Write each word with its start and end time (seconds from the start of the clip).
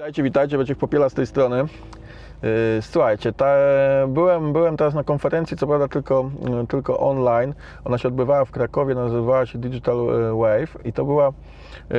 Witajcie, 0.00 0.22
witajcie, 0.22 0.56
Wojciech 0.56 0.78
Popiela 0.78 1.08
z 1.08 1.14
tej 1.14 1.26
strony. 1.26 1.56
Yy, 1.56 2.48
Słuchajcie, 2.80 3.32
ta, 3.32 3.54
byłem, 4.08 4.52
byłem 4.52 4.76
teraz 4.76 4.94
na 4.94 5.04
konferencji, 5.04 5.56
co 5.56 5.66
prawda 5.66 5.88
tylko, 5.88 6.30
yy, 6.50 6.66
tylko 6.66 6.98
online. 6.98 7.54
Ona 7.84 7.98
się 7.98 8.08
odbywała 8.08 8.44
w 8.44 8.50
Krakowie, 8.50 8.94
nazywała 8.94 9.46
się 9.46 9.58
Digital 9.58 9.96
yy, 9.96 10.32
Wave 10.32 10.86
i 10.86 10.92
to 10.92 11.04
była 11.04 11.32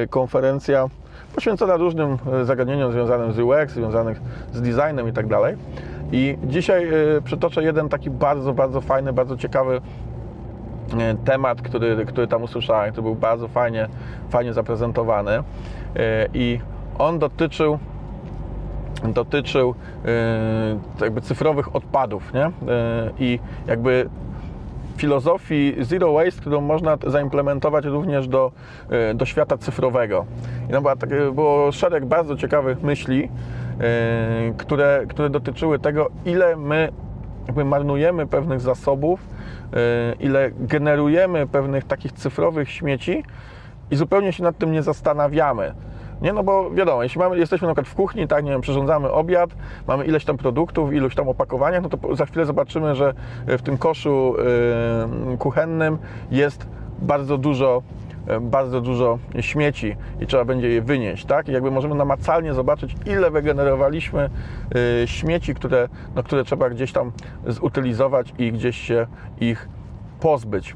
konferencja 0.10 0.88
poświęcona 1.36 1.78
różnym 1.78 2.18
zagadnieniom 2.44 2.92
związanym 2.92 3.34
z 3.34 3.40
UX, 3.40 3.74
związanych 3.74 4.22
z 4.54 4.62
designem 4.62 5.08
i 5.08 5.14
tak 5.14 5.28
dalej. 5.28 5.56
I 6.12 6.38
dzisiaj 6.44 6.88
przytoczę 7.24 7.64
jeden 7.64 7.90
taki 7.90 8.10
bardzo, 8.10 8.54
bardzo 8.54 8.82
fajny, 8.82 9.14
bardzo 9.14 9.38
ciekawy 9.38 9.82
temat, 11.26 11.62
który, 11.62 12.06
który 12.06 12.28
tam 12.28 12.44
usłyszałem, 12.44 12.92
który 12.92 13.04
był 13.04 13.16
bardzo 13.16 13.48
fajnie, 13.48 13.88
fajnie 14.30 14.54
zaprezentowany 14.54 15.44
i 16.34 16.60
on 17.00 17.20
dotyczył 17.20 17.80
dotyczył 19.04 19.76
yy, 20.06 20.12
jakby 21.02 21.22
cyfrowych 21.22 21.76
odpadów, 21.76 22.34
nie? 22.34 22.40
Yy, 22.40 22.52
I 23.20 23.40
jakby 23.68 24.10
filozofii 24.98 25.76
zero 25.80 26.14
waste, 26.14 26.42
którą 26.42 26.62
można 26.62 26.98
zaimplementować 27.08 27.86
również 27.86 28.28
do, 28.28 28.52
yy, 28.90 29.14
do 29.16 29.26
świata 29.26 29.58
cyfrowego. 29.58 30.26
I 30.70 30.72
tam 30.72 30.84
takie, 30.84 31.32
było 31.32 31.72
szereg 31.72 32.06
bardzo 32.06 32.36
ciekawych 32.36 32.84
myśli, 32.84 33.30
które, 34.58 35.06
które 35.10 35.30
dotyczyły 35.30 35.80
tego, 35.80 36.10
ile 36.26 36.56
my 36.56 36.90
jakby 37.48 37.66
marnujemy 37.66 38.28
pewnych 38.28 38.62
zasobów, 38.62 39.20
ile 40.20 40.52
generujemy 40.60 41.48
pewnych 41.48 41.84
takich 41.84 42.12
cyfrowych 42.12 42.72
śmieci 42.72 43.24
i 43.92 43.96
zupełnie 43.96 44.34
się 44.34 44.44
nad 44.44 44.58
tym 44.58 44.72
nie 44.72 44.84
zastanawiamy. 44.84 45.74
Nie, 46.22 46.34
no 46.34 46.44
bo 46.44 46.72
wiadomo, 46.72 47.04
jeśli 47.04 47.20
mamy, 47.20 47.38
jesteśmy 47.38 47.68
na 47.68 47.74
przykład 47.74 47.94
w 47.94 47.96
kuchni, 47.96 48.28
tak, 48.28 48.46
nie 48.46 48.52
wiem, 48.52 48.62
przyrządzamy 48.62 49.12
obiad, 49.12 49.50
mamy 49.88 50.06
ileś 50.06 50.26
tam 50.26 50.38
produktów, 50.38 50.94
iluś 50.94 51.16
tam 51.16 51.30
opakowaniach, 51.30 51.84
no 51.84 51.90
to 51.90 52.16
za 52.16 52.26
chwilę 52.26 52.46
zobaczymy, 52.46 52.96
że 52.96 53.14
w 53.48 53.62
tym 53.62 53.78
koszu 53.78 54.36
yy, 55.28 55.38
kuchennym 55.38 55.98
jest 56.32 56.68
bardzo 57.00 57.38
dużo 57.38 57.82
yy, 58.28 58.42
bardzo 58.42 58.82
dużo 58.82 59.20
śmieci 59.40 59.96
i 60.20 60.28
trzeba 60.28 60.46
będzie 60.46 60.70
je 60.70 60.82
wynieść, 60.82 61.26
tak? 61.26 61.50
I 61.50 61.52
jakby 61.52 61.72
możemy 61.72 61.96
namacalnie 61.96 62.54
zobaczyć, 62.54 62.96
ile 63.06 63.32
wygenerowaliśmy 63.32 64.30
śmieci, 65.06 65.56
które, 65.56 65.90
no, 66.16 66.24
które 66.24 66.44
trzeba 66.44 66.70
gdzieś 66.70 66.92
tam 66.92 67.12
zutylizować 67.48 68.34
i 68.38 68.52
gdzieś 68.52 68.78
się 68.78 69.08
ich 69.40 69.70
pozbyć. 70.20 70.76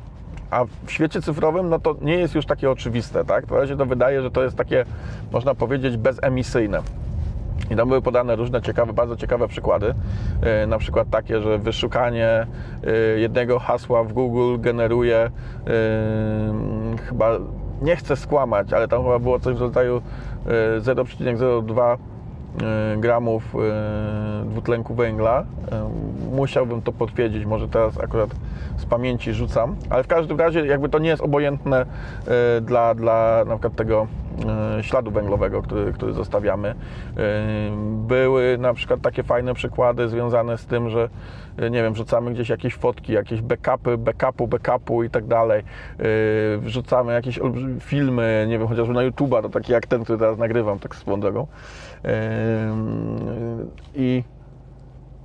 A 0.56 0.66
w 0.86 0.92
świecie 0.92 1.22
cyfrowym 1.22 1.70
no 1.70 1.80
to 1.80 1.96
nie 2.02 2.18
jest 2.18 2.36
już 2.36 2.46
takie 2.46 2.72
oczywiste, 2.72 3.26
tak? 3.26 3.46
To 3.46 3.68
się 3.68 3.78
to 3.78 3.86
wydaje, 3.86 4.22
że 4.22 4.32
to 4.32 4.44
jest 4.44 4.58
takie, 4.58 4.86
można 5.32 5.56
powiedzieć, 5.56 5.98
bezemisyjne. 5.98 6.82
I 7.72 7.76
tam 7.76 7.88
były 7.88 8.02
podane 8.02 8.36
różne 8.36 8.62
ciekawe, 8.62 8.94
bardzo 8.94 9.16
ciekawe 9.16 9.48
przykłady. 9.48 9.86
Yy, 10.62 10.68
na 10.68 10.78
przykład 10.78 11.10
takie, 11.10 11.42
że 11.42 11.58
wyszukanie 11.58 12.48
yy, 12.84 13.20
jednego 13.20 13.60
hasła 13.60 14.04
w 14.04 14.14
Google 14.14 14.62
generuje 14.62 15.32
yy, 15.66 15.72
chyba, 16.98 17.32
nie 17.82 17.96
chcę 17.96 18.16
skłamać, 18.16 18.74
ale 18.74 18.88
tam 18.88 19.04
chyba 19.04 19.20
było 19.20 19.40
coś 19.40 19.56
w 19.56 19.62
rodzaju 19.62 20.02
yy, 20.46 20.82
0,02 20.82 21.92
yy, 21.92 22.15
gramów 22.98 23.54
yy, 23.54 24.50
dwutlenku 24.50 24.96
węgla. 24.96 25.46
Yy, 25.72 26.36
Musiałbym 26.36 26.82
to 26.82 26.92
potwierdzić, 26.92 27.46
może 27.46 27.68
teraz 27.68 28.00
akurat 28.00 28.30
z 28.78 28.86
pamięci 28.86 29.34
rzucam, 29.34 29.76
ale 29.90 30.04
w 30.04 30.08
każdym 30.08 30.40
razie 30.40 30.66
jakby 30.66 30.90
to 30.90 31.00
nie 31.00 31.10
jest 31.10 31.22
obojętne 31.22 31.86
dla, 32.62 32.96
dla 32.96 33.44
na 33.48 33.56
przykład 33.56 33.76
tego 33.76 34.08
śladu 34.82 35.12
węglowego, 35.12 35.62
który, 35.62 35.94
który 35.94 36.14
zostawiamy. 36.14 36.68
Yy, 36.68 37.24
Były 38.08 38.58
na 38.58 38.74
przykład 38.74 39.02
takie 39.02 39.24
fajne 39.24 39.54
przykłady 39.54 40.10
związane 40.10 40.58
z 40.58 40.66
tym, 40.66 40.90
że 40.90 41.10
yy, 41.58 41.72
nie 41.72 41.84
wiem, 41.84 41.94
wrzucamy 41.94 42.34
gdzieś 42.34 42.50
jakieś 42.50 42.76
fotki, 42.76 43.14
jakieś 43.14 43.42
backupy, 43.42 43.98
backupu, 43.98 44.48
backupu 44.48 45.04
i 45.04 45.10
tak 45.10 45.26
dalej. 45.26 45.64
Wrzucamy 46.58 47.14
jakieś 47.14 47.40
filmy, 47.80 48.46
nie 48.50 48.60
wiem, 48.60 48.68
chociażby 48.68 48.94
na 48.94 49.02
YouTube'a, 49.02 49.42
to 49.42 49.50
taki 49.50 49.72
jak 49.72 49.88
ten, 49.88 50.04
który 50.04 50.20
teraz 50.20 50.38
nagrywam, 50.38 50.80
tak 50.80 50.96
drogą. 51.20 51.48
Yy, 52.04 52.10
I 53.96 54.24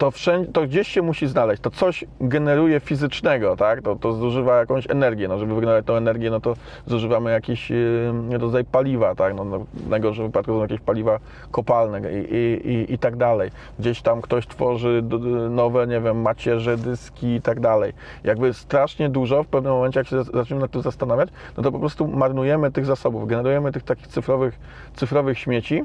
to, 0.01 0.11
wszędzie, 0.11 0.53
to 0.53 0.63
gdzieś 0.63 0.89
się 0.89 1.03
musi 1.03 1.27
znaleźć. 1.27 1.63
To 1.63 1.71
coś 1.71 2.05
generuje 2.21 2.81
fizycznego, 2.81 3.57
tak? 3.57 3.83
To, 3.83 3.97
to 3.97 4.13
zużywa 4.13 4.59
jakąś 4.59 4.91
energię. 4.91 5.29
No, 5.29 5.39
żeby 5.39 5.55
wygenerować 5.55 5.87
tą 5.87 5.95
energię, 5.95 6.31
no 6.31 6.41
to 6.41 6.55
zużywamy 6.87 7.31
jakiś 7.31 7.71
yy, 7.71 8.39
rodzaj 8.39 8.65
paliwa, 8.65 9.15
tak? 9.15 9.35
No, 9.35 9.45
no, 9.45 9.67
w 9.75 9.89
najgorszym 9.89 10.27
wypadku 10.27 10.53
są 10.53 10.63
jakieś 10.63 10.81
paliwa 10.81 11.19
kopalne 11.51 12.01
i, 12.13 12.35
i, 12.35 12.69
i, 12.73 12.95
i 12.95 12.99
tak 12.99 13.17
dalej. 13.17 13.51
Gdzieś 13.79 14.03
tam 14.03 14.23
ktoś 14.23 14.47
tworzy 14.47 15.03
nowe, 15.51 15.87
nie 15.87 16.01
wiem, 16.01 16.21
macierze, 16.21 16.77
dyski 16.77 17.27
i 17.35 17.43
tak 17.43 17.61
dalej. 17.61 17.93
Jakby 18.25 18.55
strasznie 18.55 19.09
dużo 19.09 19.43
w 19.43 19.47
pewnym 19.47 19.73
momencie, 19.73 20.01
jak 20.01 20.07
się 20.07 20.25
za- 20.25 20.33
zaczniemy 20.33 20.63
nad 20.63 20.71
tym 20.71 20.83
zastanawiać, 20.83 21.29
no 21.57 21.63
to 21.63 21.73
po 21.73 21.79
prostu 21.79 22.09
marnujemy 22.09 22.73
tych 22.73 22.87
zasobów, 22.87 23.29
generujemy 23.29 23.73
tych 23.73 23.83
takich 23.83 24.07
cyfrowych, 24.07 24.59
cyfrowych 24.95 25.39
śmieci, 25.39 25.85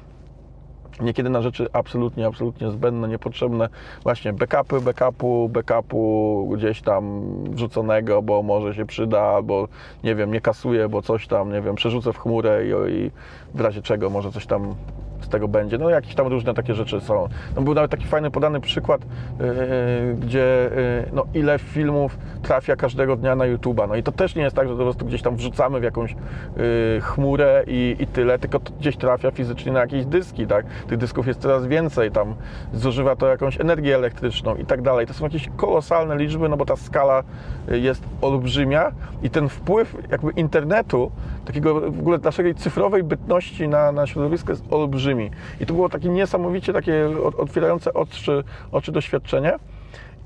Niekiedy 1.01 1.29
na 1.29 1.41
rzeczy 1.41 1.67
absolutnie, 1.73 2.27
absolutnie 2.27 2.71
zbędne, 2.71 3.07
niepotrzebne. 3.07 3.69
Właśnie 4.03 4.33
backupy, 4.33 4.81
backupu, 4.81 5.49
backupu 5.49 6.49
gdzieś 6.57 6.81
tam 6.81 7.23
wrzuconego, 7.43 8.21
bo 8.21 8.43
może 8.43 8.73
się 8.73 8.85
przyda, 8.85 9.21
albo 9.21 9.67
nie 10.03 10.15
wiem, 10.15 10.31
nie 10.31 10.41
kasuje, 10.41 10.89
bo 10.89 11.01
coś 11.01 11.27
tam, 11.27 11.51
nie 11.51 11.61
wiem, 11.61 11.75
przerzucę 11.75 12.13
w 12.13 12.17
chmurę 12.17 12.65
i, 12.65 12.91
i 12.91 13.11
w 13.53 13.61
razie 13.61 13.81
czego 13.81 14.09
może 14.09 14.31
coś 14.31 14.45
tam 14.45 14.75
z 15.25 15.29
tego 15.29 15.47
będzie. 15.47 15.77
No 15.77 15.89
jakieś 15.89 16.15
tam 16.15 16.27
różne 16.27 16.53
takie 16.53 16.73
rzeczy 16.73 17.01
są. 17.01 17.27
No, 17.55 17.61
był 17.61 17.73
nawet 17.73 17.91
taki 17.91 18.05
fajny 18.05 18.31
podany 18.31 18.61
przykład, 18.61 19.01
yy, 19.39 20.15
gdzie 20.15 20.69
yy, 20.75 21.11
no, 21.13 21.25
ile 21.33 21.59
filmów 21.59 22.17
trafia 22.41 22.75
każdego 22.75 23.15
dnia 23.15 23.35
na 23.35 23.45
YouTube'a. 23.45 23.87
No 23.87 23.95
i 23.95 24.03
to 24.03 24.11
też 24.11 24.35
nie 24.35 24.43
jest 24.43 24.55
tak, 24.55 24.67
że 24.67 24.75
po 24.75 24.83
prostu 24.83 25.05
gdzieś 25.05 25.21
tam 25.21 25.35
wrzucamy 25.35 25.79
w 25.79 25.83
jakąś 25.83 26.11
yy, 26.11 27.01
chmurę 27.01 27.63
i, 27.67 27.95
i 27.99 28.07
tyle, 28.07 28.39
tylko 28.39 28.59
to 28.59 28.71
gdzieś 28.79 28.97
trafia 28.97 29.31
fizycznie 29.31 29.71
na 29.71 29.79
jakieś 29.79 30.05
dyski, 30.05 30.47
tak? 30.47 30.65
Tych 30.87 30.97
dysków 30.97 31.27
jest 31.27 31.41
coraz 31.41 31.67
więcej, 31.67 32.11
tam 32.11 32.35
zużywa 32.73 33.15
to 33.15 33.27
jakąś 33.27 33.61
energię 33.61 33.95
elektryczną 33.95 34.55
i 34.55 34.65
tak 34.65 34.81
dalej. 34.81 35.07
To 35.07 35.13
są 35.13 35.23
jakieś 35.25 35.49
kolosalne 35.57 36.17
liczby, 36.17 36.49
no 36.49 36.57
bo 36.57 36.65
ta 36.65 36.75
skala 36.75 37.23
jest 37.67 38.03
olbrzymia 38.21 38.91
i 39.23 39.29
ten 39.29 39.49
wpływ 39.49 39.97
jakby 40.11 40.31
internetu, 40.31 41.11
takiego 41.45 41.91
w 41.91 41.99
ogóle 41.99 42.17
naszej 42.17 42.55
cyfrowej 42.55 43.03
bytności 43.03 43.67
na, 43.67 43.91
na 43.91 44.07
środowisko 44.07 44.51
jest 44.51 44.73
olbrzymi. 44.73 45.14
I 45.59 45.65
to 45.65 45.73
było 45.73 45.89
takie 45.89 46.09
niesamowicie 46.09 46.73
takie 46.73 47.09
otwierające 47.37 47.93
oczy, 47.93 48.43
oczy 48.71 48.91
doświadczenie. 48.91 49.53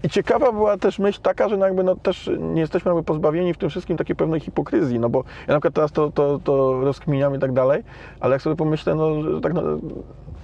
I 0.04 0.10
ciekawa 0.10 0.52
była 0.52 0.78
też 0.78 1.00
myśl 1.00 1.22
taka, 1.22 1.50
że 1.50 1.58
no 1.58 1.66
jakby 1.66 1.84
no 1.84 1.96
też 1.96 2.30
nie 2.40 2.62
jesteśmy 2.62 2.90
jakby 2.90 3.04
pozbawieni 3.04 3.54
w 3.54 3.58
tym 3.58 3.70
wszystkim 3.70 3.98
takiej 3.98 4.16
pewnej 4.16 4.40
hipokryzji, 4.40 5.00
no 5.00 5.10
bo 5.10 5.24
ja 5.48 5.54
na 5.54 5.60
przykład 5.60 5.74
teraz 5.74 5.92
to, 5.92 6.12
to, 6.12 6.40
to 6.44 6.82
rozkminiam 6.82 7.36
i 7.36 7.40
tak 7.40 7.54
dalej, 7.54 7.84
ale 8.20 8.36
jak 8.36 8.42
sobie 8.42 8.56
pomyślę, 8.56 8.96
no 8.96 9.40
tak 9.42 9.54
no, 9.54 9.62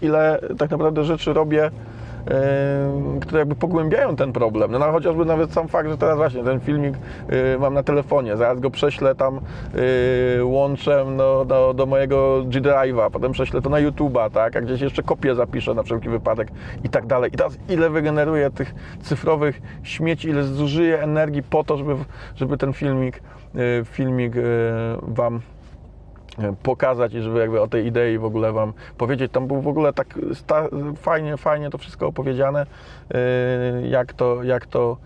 ile 0.01 0.39
tak 0.57 0.71
naprawdę 0.71 1.03
rzeczy 1.03 1.33
robię, 1.33 1.71
yy, 2.25 3.19
które 3.19 3.39
jakby 3.39 3.55
pogłębiają 3.55 4.15
ten 4.15 4.33
problem. 4.33 4.71
No, 4.71 4.79
no 4.79 4.91
chociażby 4.91 5.25
nawet 5.25 5.53
sam 5.53 5.67
fakt, 5.67 5.89
że 5.89 5.97
teraz 5.97 6.17
właśnie 6.17 6.43
ten 6.43 6.59
filmik 6.59 6.93
yy, 7.29 7.59
mam 7.59 7.73
na 7.73 7.83
telefonie, 7.83 8.37
zaraz 8.37 8.59
go 8.59 8.69
prześlę 8.69 9.15
tam 9.15 9.39
yy, 9.73 11.05
no, 11.17 11.45
do, 11.45 11.73
do 11.73 11.85
mojego 11.85 12.43
G-Drive'a, 12.47 13.11
potem 13.11 13.31
prześlę 13.31 13.61
to 13.61 13.69
na 13.69 13.77
YouTube'a, 13.77 14.31
tak, 14.31 14.55
a 14.55 14.61
gdzieś 14.61 14.81
jeszcze 14.81 15.03
kopię 15.03 15.35
zapiszę 15.35 15.73
na 15.73 15.83
wszelki 15.83 16.09
wypadek 16.09 16.47
i 16.83 16.89
tak 16.89 17.05
dalej. 17.05 17.31
I 17.33 17.37
teraz 17.37 17.57
ile 17.69 17.89
wygeneruję 17.89 18.49
tych 18.49 18.75
cyfrowych 19.01 19.61
śmieci, 19.83 20.29
ile 20.29 20.43
zużyję 20.43 21.01
energii 21.01 21.43
po 21.43 21.63
to, 21.63 21.77
żeby, 21.77 21.95
żeby 22.35 22.57
ten 22.57 22.73
filmik, 22.73 23.21
yy, 23.53 23.61
filmik 23.85 24.35
yy, 24.35 24.43
Wam 25.01 25.41
pokazać 26.63 27.13
i 27.13 27.21
żeby 27.21 27.39
jakby 27.39 27.61
o 27.61 27.67
tej 27.67 27.85
idei 27.85 28.17
w 28.17 28.25
ogóle 28.25 28.51
Wam 28.51 28.73
powiedzieć. 28.97 29.31
Tam 29.31 29.47
był 29.47 29.61
w 29.61 29.67
ogóle 29.67 29.93
tak 29.93 30.19
sta- 30.33 30.69
fajnie, 30.95 31.37
fajnie 31.37 31.69
to 31.69 31.77
wszystko 31.77 32.07
opowiedziane, 32.07 32.65
yy, 33.81 33.87
jak 33.87 34.13
to, 34.13 34.43
jak 34.43 34.65
to 34.65 34.97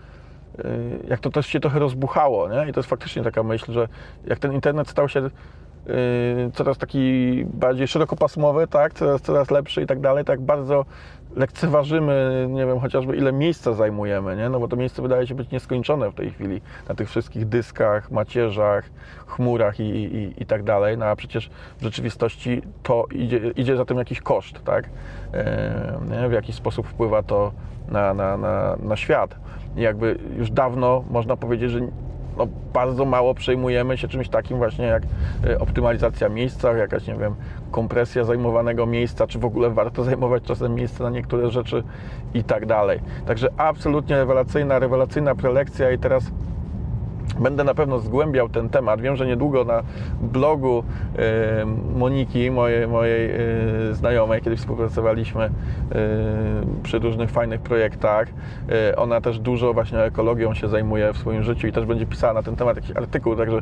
yy, 0.58 0.64
jak 1.08 1.20
to 1.20 1.30
też 1.30 1.46
się 1.46 1.60
trochę 1.60 1.78
rozbuchało, 1.78 2.48
nie? 2.48 2.70
I 2.70 2.72
to 2.72 2.80
jest 2.80 2.90
faktycznie 2.90 3.22
taka 3.22 3.42
myśl, 3.42 3.72
że 3.72 3.88
jak 4.26 4.38
ten 4.38 4.52
internet 4.52 4.88
stał 4.88 5.08
się 5.08 5.20
yy, 5.20 5.30
coraz 6.52 6.78
taki 6.78 7.44
bardziej 7.44 7.88
szerokopasmowy, 7.88 8.66
tak, 8.66 8.94
coraz, 8.94 9.22
coraz 9.22 9.50
lepszy 9.50 9.82
i 9.82 9.86
tak 9.86 10.00
dalej, 10.00 10.24
tak 10.24 10.40
bardzo 10.40 10.84
lekceważymy, 11.36 12.46
nie 12.50 12.66
wiem, 12.66 12.80
chociażby 12.80 13.16
ile 13.16 13.32
miejsca 13.32 13.72
zajmujemy, 13.72 14.36
nie? 14.36 14.48
No 14.48 14.60
bo 14.60 14.68
to 14.68 14.76
miejsce 14.76 15.02
wydaje 15.02 15.26
się 15.26 15.34
być 15.34 15.50
nieskończone 15.50 16.10
w 16.10 16.14
tej 16.14 16.30
chwili 16.30 16.60
na 16.88 16.94
tych 16.94 17.08
wszystkich 17.08 17.48
dyskach, 17.48 18.10
macierzach, 18.10 18.90
chmurach 19.26 19.80
i, 19.80 19.82
i, 19.82 20.42
i 20.42 20.46
tak 20.46 20.62
dalej, 20.62 20.98
no 20.98 21.06
a 21.06 21.16
przecież 21.16 21.50
w 21.78 21.82
rzeczywistości 21.82 22.62
to 22.82 23.06
idzie, 23.12 23.50
idzie 23.56 23.76
za 23.76 23.84
tym 23.84 23.98
jakiś 23.98 24.20
koszt, 24.20 24.64
tak? 24.64 24.90
W 26.28 26.32
jaki 26.32 26.52
sposób 26.52 26.86
wpływa 26.86 27.22
to 27.22 27.52
na, 27.88 28.14
na, 28.14 28.36
na, 28.36 28.76
na 28.82 28.96
świat. 28.96 29.34
I 29.76 29.80
jakby 29.80 30.18
już 30.36 30.50
dawno 30.50 31.04
można 31.10 31.36
powiedzieć, 31.36 31.70
że 31.70 31.80
no, 32.38 32.46
bardzo 32.72 33.04
mało 33.04 33.34
przejmujemy 33.34 33.98
się 33.98 34.08
czymś 34.08 34.28
takim 34.28 34.58
właśnie 34.58 34.84
jak 34.84 35.02
e, 35.46 35.58
optymalizacja 35.58 36.28
miejsca, 36.28 36.72
jakaś, 36.72 37.06
nie 37.06 37.14
wiem, 37.14 37.34
kompresja 37.70 38.24
zajmowanego 38.24 38.86
miejsca, 38.86 39.26
czy 39.26 39.38
w 39.38 39.44
ogóle 39.44 39.70
warto 39.70 40.04
zajmować 40.10 40.42
czasem 40.42 40.74
miejsce 40.74 41.04
na 41.04 41.10
niektóre 41.10 41.50
rzeczy 41.50 41.82
i 42.34 42.44
tak 42.44 42.66
dalej. 42.66 43.00
Także 43.26 43.48
absolutnie 43.56 44.16
rewelacyjna, 44.16 44.78
rewelacyjna 44.78 45.34
prelekcja 45.34 45.90
i 45.90 45.98
teraz 45.98 46.24
Będę 47.38 47.64
na 47.64 47.74
pewno 47.74 48.00
zgłębiał 48.00 48.48
ten 48.48 48.68
temat. 48.68 49.00
Wiem, 49.00 49.16
że 49.16 49.26
niedługo 49.26 49.64
na 49.64 49.82
blogu 50.20 50.84
e, 51.18 51.66
Moniki, 51.96 52.50
mojej, 52.50 52.88
mojej 52.88 53.30
znajomej, 53.92 54.42
kiedy 54.42 54.56
współpracowaliśmy 54.56 55.44
e, 55.44 55.50
przy 56.82 56.98
różnych 56.98 57.30
fajnych 57.30 57.60
projektach, 57.60 58.28
e, 58.68 58.96
ona 58.96 59.20
też 59.20 59.38
dużo 59.38 59.72
właśnie 59.74 59.98
ekologią 59.98 60.54
się 60.54 60.68
zajmuje 60.68 61.12
w 61.12 61.18
swoim 61.18 61.42
życiu 61.42 61.66
i 61.66 61.72
też 61.72 61.86
będzie 61.86 62.06
pisała 62.06 62.32
na 62.32 62.42
ten 62.42 62.56
temat 62.56 62.76
jakiś 62.76 62.96
artykuł, 62.96 63.36
także 63.36 63.60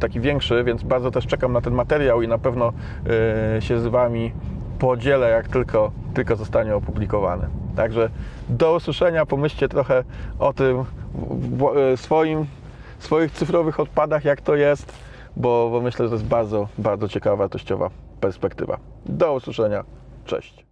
taki 0.00 0.20
większy, 0.20 0.64
więc 0.64 0.82
bardzo 0.82 1.10
też 1.10 1.26
czekam 1.26 1.52
na 1.52 1.60
ten 1.60 1.74
materiał 1.74 2.22
i 2.22 2.28
na 2.28 2.38
pewno 2.38 2.72
się 3.60 3.80
z 3.80 3.86
Wami 3.86 4.32
podzielę, 4.78 5.30
jak 5.30 5.48
tylko, 5.48 5.90
tylko 6.14 6.36
zostanie 6.36 6.76
opublikowany. 6.76 7.46
Także 7.76 8.10
do 8.48 8.74
usłyszenia, 8.74 9.26
pomyślcie 9.26 9.68
trochę 9.68 10.04
o 10.38 10.52
tym 10.52 10.84
swoim 11.96 12.46
swoich 12.98 13.32
cyfrowych 13.32 13.80
odpadach, 13.80 14.24
jak 14.24 14.40
to 14.40 14.54
jest, 14.54 14.92
bo, 15.36 15.68
bo 15.70 15.80
myślę, 15.80 16.04
że 16.04 16.08
to 16.08 16.14
jest 16.14 16.26
bardzo, 16.26 16.68
bardzo 16.78 17.08
ciekawa, 17.08 17.36
wartościowa 17.36 17.90
perspektywa. 18.20 18.78
Do 19.06 19.34
usłyszenia. 19.34 19.84
Cześć. 20.24 20.67